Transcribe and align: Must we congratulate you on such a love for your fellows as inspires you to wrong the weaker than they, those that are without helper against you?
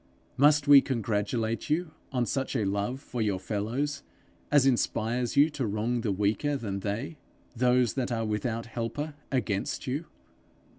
Must 0.35 0.67
we 0.67 0.81
congratulate 0.81 1.69
you 1.69 1.91
on 2.11 2.25
such 2.25 2.55
a 2.55 2.65
love 2.65 2.99
for 2.99 3.21
your 3.21 3.37
fellows 3.39 4.01
as 4.51 4.65
inspires 4.65 5.37
you 5.37 5.51
to 5.51 5.67
wrong 5.67 6.01
the 6.01 6.11
weaker 6.11 6.57
than 6.57 6.79
they, 6.79 7.19
those 7.55 7.93
that 7.93 8.11
are 8.11 8.25
without 8.25 8.65
helper 8.65 9.13
against 9.31 9.85
you? 9.85 10.05